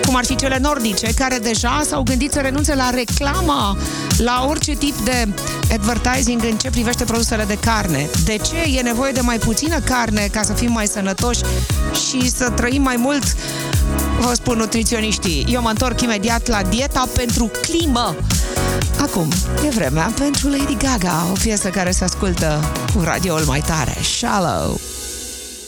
[0.05, 3.77] cum ar fi cele nordice, care deja s-au gândit să renunțe la reclama,
[4.17, 5.27] la orice tip de
[5.71, 8.09] advertising în ce privește produsele de carne.
[8.23, 11.41] De ce e nevoie de mai puțină carne ca să fim mai sănătoși
[12.09, 13.23] și să trăim mai mult?
[14.21, 18.15] Vă spun nutriționiștii, eu mă întorc imediat la dieta pentru climă.
[18.99, 19.27] Acum,
[19.65, 24.79] e vremea pentru Lady Gaga, o piesă care se ascultă cu radioul mai tare, Shallow.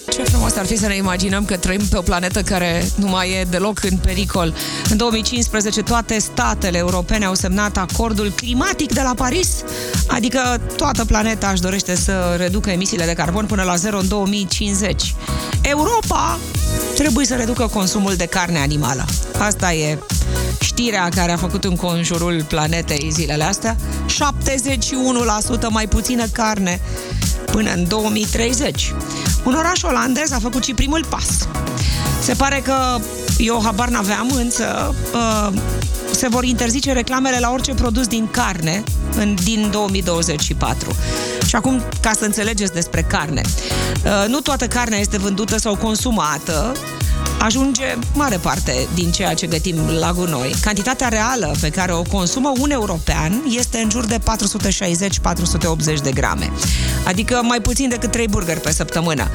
[0.09, 3.29] Ce frumos ar fi să ne imaginăm că trăim pe o planetă care nu mai
[3.29, 4.53] e deloc în pericol.
[4.89, 9.63] În 2015 toate statele europene au semnat acordul climatic de la Paris,
[10.07, 15.15] adică toată planeta își dorește să reducă emisiile de carbon până la zero în 2050.
[15.61, 16.39] Europa
[16.95, 19.05] trebuie să reducă consumul de carne animală.
[19.39, 19.97] Asta e
[20.59, 23.75] știrea care a făcut în conjurul planetei zilele astea.
[25.67, 26.81] 71% mai puțină carne
[27.51, 28.93] până în 2030.
[29.43, 31.47] Un oraș olandez a făcut și primul pas.
[32.21, 32.99] Se pare că
[33.37, 35.53] eu habar n-aveam, însă uh,
[36.13, 38.83] se vor interzice reclamele la orice produs din carne
[39.17, 40.95] în, din 2024.
[41.47, 43.41] Și acum, ca să înțelegeți despre carne,
[44.05, 46.71] uh, nu toată carnea este vândută sau consumată
[47.43, 50.55] ajunge mare parte din ceea ce gătim la gunoi.
[50.61, 56.51] Cantitatea reală pe care o consumă un european este în jur de 460-480 de grame,
[57.05, 59.27] adică mai puțin decât 3 burgeri pe săptămână.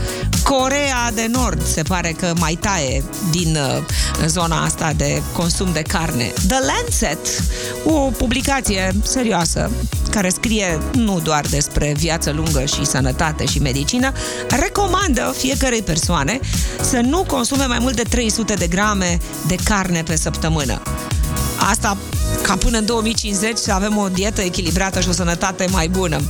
[0.42, 5.82] Corea de Nord se pare că mai taie din uh, zona asta de consum de
[5.82, 6.32] carne.
[6.48, 7.42] The Lancet,
[7.84, 9.70] o publicație serioasă
[10.10, 14.12] care scrie nu doar despre viață lungă și sănătate și medicină,
[14.48, 16.40] recomandă fiecarei persoane
[16.80, 20.82] să nu consume mai mult de 300 de grame de carne pe săptămână.
[21.70, 21.96] Asta
[22.42, 26.20] ca până în 2050 să avem o dietă echilibrată și o sănătate mai bună.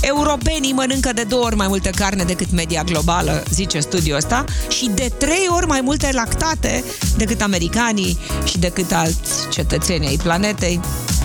[0.00, 4.90] Europenii mănâncă de două ori mai multă carne decât media globală, zice studiul ăsta, și
[4.94, 6.84] de trei ori mai multe lactate
[7.16, 10.80] decât americanii și decât alți cetățeni ai planetei.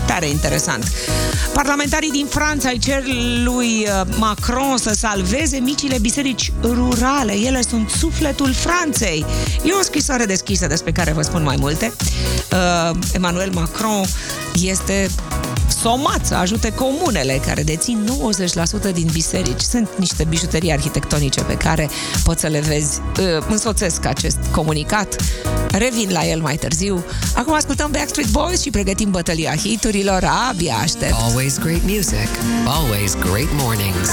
[0.06, 0.92] Tare interesant.
[1.52, 3.02] Parlamentarii din Franța îi cer
[3.44, 7.32] lui uh, Macron să salveze micile biserici rurale.
[7.32, 9.24] Ele sunt sufletul Franței.
[9.64, 11.92] E o scrisoare deschisă despre care vă spun mai multe.
[12.52, 14.04] Uh, Emmanuel Macron
[14.62, 15.10] este
[15.68, 18.08] somat să ajute comunele care dețin
[18.90, 19.60] 90% din biserici.
[19.60, 21.90] Sunt niște bijuterii arhitectonice pe care
[22.24, 23.00] poți să le vezi.
[23.20, 25.16] Uh, însoțesc acest comunicat.
[25.70, 27.04] Revin la el mai târziu.
[27.34, 30.30] Acum ascultăm Backstreet Boys și pregătim bătălia hiturilor.
[30.50, 31.14] Abia aștept.
[31.28, 32.28] Always great music.
[32.66, 34.08] Always great mornings.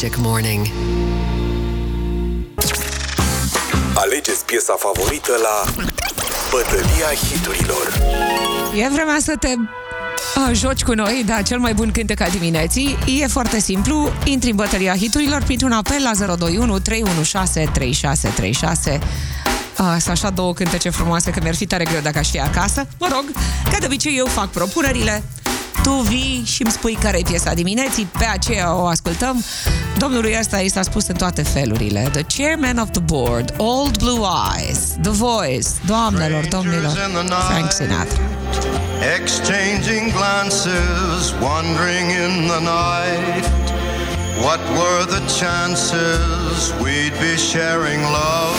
[0.00, 0.66] Magic Morning.
[3.94, 5.84] Alegeți piesa favorită la
[6.50, 8.00] Bătălia hiturilor.
[8.74, 9.48] E vremea să te
[10.34, 12.98] a, joci cu noi, da, cel mai bun cântec al dimineții.
[13.20, 18.98] E foarte simplu, intri în bătălia hiturilor printr-un apel la 021 316 3636
[19.76, 22.86] sunt așa două cântece frumoase că mi-ar fi tare greu dacă aș fi acasă.
[22.98, 23.24] Mă rog,
[23.70, 25.22] ca de obicei eu fac propunerile,
[25.82, 29.44] tu vii și îmi spui care e piesa dimineții, pe aceea o ascultăm.
[29.98, 32.08] Domnului ăsta i s-a spus în toate felurile.
[32.12, 36.90] The chairman of the board, Old Blue Eyes, The Voice, doamnelor, domnilor,
[37.48, 38.20] Frank Sinatra.
[39.18, 43.44] Exchanging glances, wandering in the night.
[44.42, 48.58] What were the chances we'd be sharing love?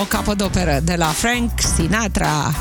[0.00, 2.54] O capodoperă de la Frank Sinatra,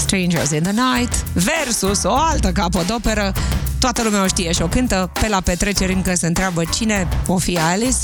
[0.00, 3.32] Strangers in the Night, versus o altă capodoperă,
[3.78, 7.38] toată lumea o știe și o cântă, pe la petreceri încă se întreabă cine o
[7.38, 7.98] fi Alice,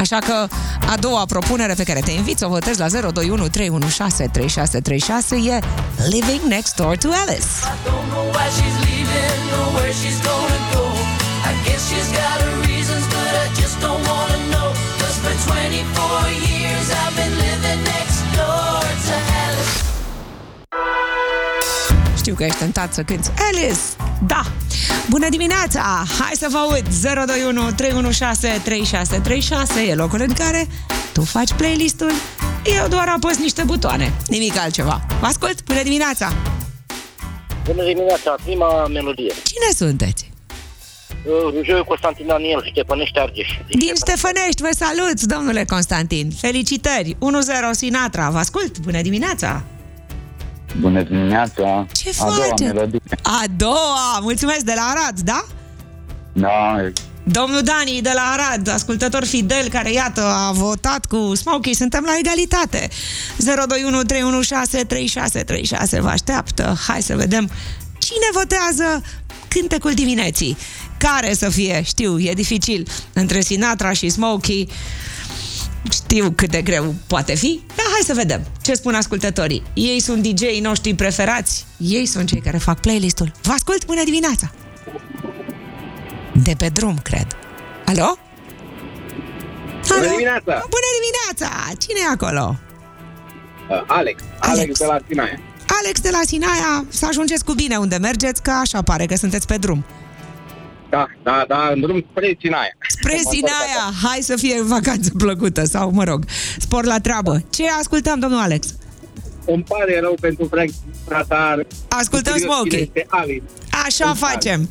[0.00, 0.46] așa că
[0.86, 5.58] a doua propunere pe care te invit să o votezi la 021 316 3636 e
[6.08, 7.50] Living Next Door to Alice.
[7.62, 10.84] I don't know why she's leaving or where she's gonna go.
[11.50, 13.56] I guess she's got her reasons, but I
[22.26, 23.80] Știu că ești tentat să cânti Alice,
[24.26, 24.42] da!
[25.10, 26.04] Bună dimineața!
[26.18, 26.82] Hai să vă aud!
[27.02, 30.66] 021 316 3636 e locul în care
[31.12, 32.10] tu faci playlistul,
[32.78, 35.06] eu doar apăs niște butoane, nimic altceva.
[35.20, 35.64] Vă ascult!
[35.64, 36.32] Bună dimineața!
[37.64, 39.32] Bună dimineața, prima melodie.
[39.42, 40.30] Cine sunteți?
[41.08, 43.48] Uh, Rujoiu Constantin Daniel, Ștepănești Argeș.
[43.68, 46.30] Din Ștefănești, vă salut, domnule Constantin!
[46.40, 47.14] Felicitări!
[47.14, 47.16] 1-0
[47.70, 48.78] Sinatra, vă ascult!
[48.78, 49.64] Bună dimineața!
[50.80, 51.86] Bună dimineața!
[51.92, 52.62] Ce A doua faceți?
[52.62, 53.00] melodie.
[53.22, 54.18] A doua!
[54.20, 55.44] Mulțumesc, de la Arad, da?
[56.32, 56.76] Da,
[57.24, 62.12] Domnul Dani de la Arad, ascultător fidel care, iată, a votat cu Smokey, suntem la
[62.18, 62.88] egalitate.
[63.38, 66.76] 021 316 3636 vă așteaptă.
[66.86, 67.50] Hai să vedem
[67.98, 69.02] cine votează
[69.48, 70.56] cântecul dimineții.
[70.98, 71.82] Care să fie?
[71.84, 72.86] Știu, e dificil.
[73.12, 74.68] Între Sinatra și Smokey
[75.90, 79.62] știu cât de greu poate fi, dar hai să vedem ce spun ascultătorii.
[79.74, 83.32] Ei sunt DJ-ii noștri preferați, ei sunt cei care fac playlistul.
[83.42, 84.50] Vă ascult, bună dimineața!
[86.32, 87.26] De pe drum, cred.
[87.84, 88.18] Alo?
[89.88, 90.08] Bună Alo?
[90.10, 90.64] dimineața!
[90.76, 91.72] Bună dimineața!
[91.78, 92.56] Cine e acolo?
[93.70, 94.22] Uh, Alex.
[94.38, 94.78] Alex, Alex.
[94.78, 95.40] de la Sinaia.
[95.82, 99.46] Alex de la Sinaia, să ajungeți cu bine unde mergeți, că așa pare că sunteți
[99.46, 99.84] pe drum.
[100.96, 102.76] Da, da, da, în drum spre Sinaia.
[102.88, 106.24] Spre Sinaia, hai să fie vacanță plăcută sau, mă rog,
[106.58, 107.42] spor la treabă.
[107.50, 108.66] Ce ascultăm, domnul Alex?
[109.46, 110.68] Îmi pare rău pentru Frank
[111.04, 111.56] Sinatra.
[111.88, 112.80] Ascultăm Curios cine Smokey.
[112.80, 113.42] Este Alice.
[113.84, 114.32] Așa Îmi pare.
[114.32, 114.70] facem.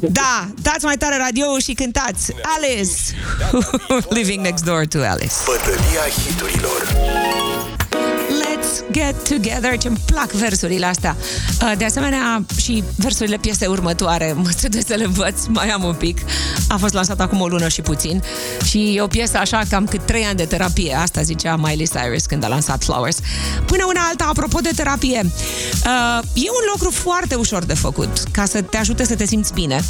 [0.00, 2.92] Da, dați mai tare radio și cântați Alice,
[4.18, 5.34] Living Next Door to Alice.
[5.46, 6.95] Bătălia hiturilor.
[8.96, 9.78] Let's get together.
[9.78, 11.16] Ce-mi plac versurile astea.
[11.62, 14.32] Uh, De asemenea, și versurile piesei următoare.
[14.42, 16.18] Mă trebuie să le învăț, mai am un pic.
[16.68, 18.22] A fost lansat acum o lună și puțin.
[18.64, 20.94] Și e o piesă așa cam cât trei ani de terapie.
[20.94, 23.18] Asta zicea Miley Cyrus când a lansat Flowers.
[23.66, 28.44] Până una alta, apropo de terapie, uh, e un lucru foarte ușor de făcut ca
[28.44, 29.80] să te ajute să te simți bine.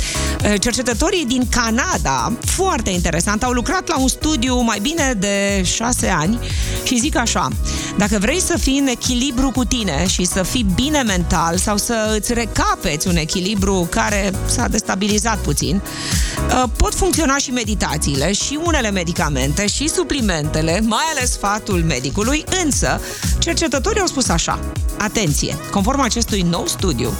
[0.44, 6.09] Uh, Cercetătorii din Canada, foarte interesant, au lucrat la un studiu mai bine de șase
[6.09, 6.38] ani
[6.84, 7.48] și zic așa,
[7.96, 12.14] dacă vrei să fii în echilibru cu tine și să fii bine mental sau să
[12.18, 18.90] îți recapeți un echilibru care s-a destabilizat puțin, uh, pot funcționa și meditațiile și unele
[18.90, 23.01] medicamente și suplimentele, mai ales sfatul medicului, însă
[23.38, 24.59] cercetătorii au spus așa,
[24.99, 27.12] atenție, conform acestui nou studiu,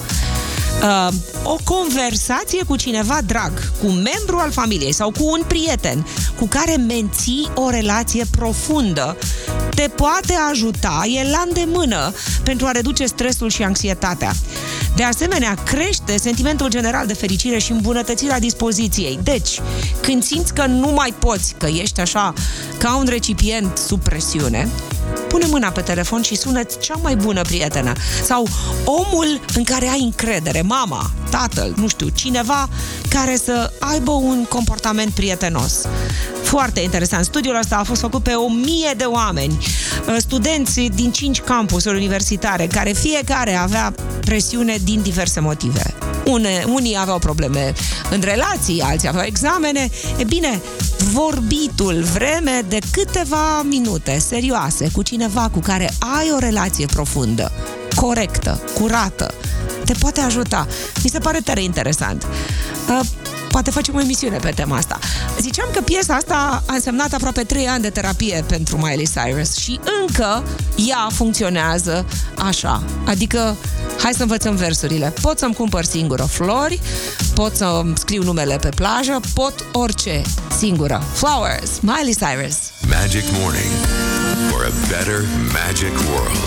[0.83, 1.09] uh,
[1.43, 6.07] o conversație cu cineva drag, cu un membru al familiei sau cu un prieten
[6.39, 9.17] cu care menții o relație profundă,
[9.75, 12.13] te poate ajuta, e la îndemână
[12.43, 14.33] pentru a reduce stresul și anxietatea.
[14.97, 19.19] De asemenea, crește sentimentul general de fericire și îmbunătățirea dispoziției.
[19.23, 19.61] Deci,
[20.01, 22.33] când simți că nu mai poți, că ești așa
[22.79, 24.69] ca un recipient sub presiune,
[25.29, 27.93] pune mâna pe telefon și sună-ți cea mai bună prietenă
[28.25, 28.49] sau
[28.85, 32.69] omul în care ai încredere, mama, tatăl, nu știu, cineva
[33.09, 35.87] care să aibă un comportament prietenos.
[36.43, 37.25] Foarte interesant.
[37.25, 39.59] Studiul ăsta a fost făcut pe o mie de oameni,
[40.09, 45.95] uh, studenți din cinci campusuri universitare, care fiecare avea presiune din diverse motive.
[46.25, 47.73] Une, unii aveau probleme
[48.11, 49.91] în relații, alții aveau examene.
[50.17, 50.61] E bine,
[51.13, 57.53] vorbitul vreme de câteva minute serioase cu cineva cu care ai o relație profundă,
[57.95, 59.35] corectă, curată,
[59.85, 60.67] te poate ajuta.
[61.03, 62.27] Mi se pare tare interesant.
[62.89, 63.01] Uh,
[63.51, 64.99] poate facem o emisiune pe tema asta.
[65.41, 69.81] Ziceam că piesa asta a însemnat aproape 3 ani de terapie pentru Miley Cyrus și
[70.01, 70.45] încă
[70.89, 72.07] ea funcționează
[72.39, 72.83] așa.
[73.05, 73.57] Adică,
[74.03, 75.13] hai să învățăm versurile.
[75.21, 76.81] Pot să-mi cumpăr singură flori,
[77.35, 80.23] pot să scriu numele pe plajă, pot orice
[80.57, 81.03] singură.
[81.13, 82.57] Flowers, Miley Cyrus.
[82.89, 83.73] Magic Morning
[84.51, 85.21] for a better
[85.53, 86.47] magic world.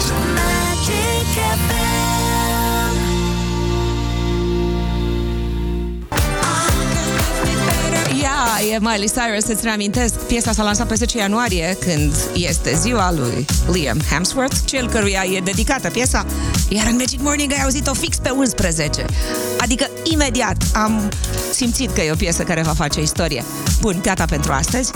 [8.40, 13.12] Ea e Miley Cyrus, îți reamintesc, piesa s-a lansat pe 10 ianuarie, când este ziua
[13.12, 16.26] lui Liam Hemsworth, cel căruia e dedicată piesa,
[16.70, 19.06] iar în Magic Morning ai auzit-o fix pe 11.
[19.58, 21.10] Adică, imediat, am
[21.52, 23.44] simțit că e o piesă care va face istorie.
[23.82, 24.92] Bun, gata pentru astăzi.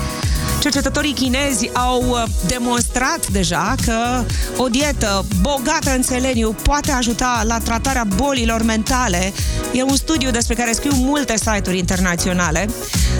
[0.59, 4.23] Cercetătorii chinezi au uh, demonstrat deja că
[4.57, 9.33] o dietă bogată în seleniu poate ajuta la tratarea bolilor mentale.
[9.73, 12.67] E un studiu despre care scriu multe site-uri internaționale.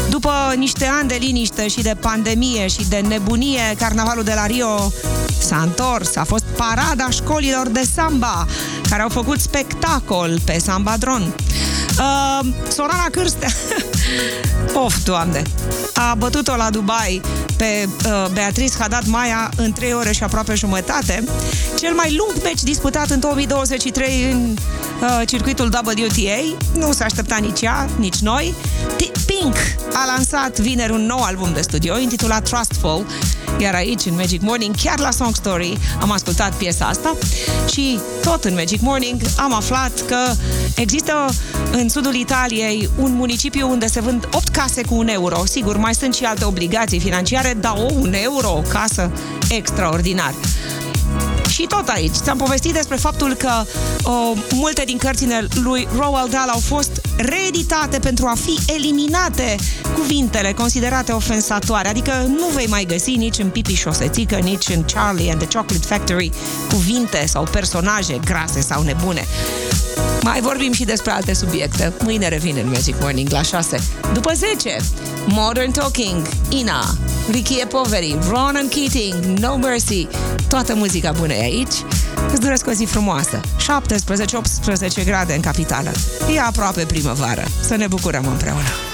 [0.10, 4.92] După niște ani de liniște și de pandemie și de nebunie, carnavalul de la Rio
[5.40, 6.16] s-a întors.
[6.16, 8.48] A fost parada școlilor de samba,
[8.90, 11.34] care au făcut spectacol pe Sambadron.
[12.00, 13.50] Uh, Sorana Cârstea
[14.86, 15.42] Of, doamne
[15.94, 17.22] A bătut-o la Dubai
[17.58, 21.24] pe uh, Beatrice Haddad Maia în 3 ore și aproape jumătate
[21.80, 24.56] Cel mai lung meci disputat în 2023 în
[25.02, 28.54] uh, circuitul WTA Nu se aștepta nici ea, nici noi
[28.96, 29.13] T-
[29.44, 29.56] Pink
[29.94, 33.06] a lansat vineri un nou album de studio intitulat Trustful
[33.60, 37.18] iar aici, în Magic Morning, chiar la Song Story, am ascultat piesa asta
[37.72, 40.18] și tot în Magic Morning am aflat că
[40.76, 41.14] există
[41.72, 45.46] în sudul Italiei un municipiu unde se vând 8 case cu un euro.
[45.46, 49.12] Sigur, mai sunt și alte obligații financiare, dar o, un euro, o casă,
[49.50, 50.34] extraordinar.
[51.50, 53.64] Și tot aici, ți-am povestit despre faptul că
[54.04, 54.12] o,
[54.54, 59.56] multe din cărțile lui Roald Dahl au fost reeditate pentru a fi eliminate
[59.96, 61.88] cuvintele considerate ofensatoare.
[61.88, 65.86] Adică nu vei mai găsi nici în Pipi Șosețică, nici în Charlie and the Chocolate
[65.88, 66.32] Factory
[66.70, 69.28] cuvinte sau personaje grase sau nebune.
[70.24, 71.94] Mai vorbim și despre alte subiecte.
[72.04, 73.78] Mâine revin în Magic Morning la 6.
[74.14, 74.78] După 10,
[75.28, 76.98] Modern Talking, Ina,
[77.32, 80.08] Ricky e Poveri, Ronan Keating, No Mercy.
[80.48, 81.74] Toată muzica bună e aici.
[82.32, 83.40] Îți doresc o zi frumoasă.
[85.02, 85.92] 17-18 grade în capitală.
[86.36, 87.44] E aproape primăvară.
[87.62, 88.93] Să ne bucurăm împreună.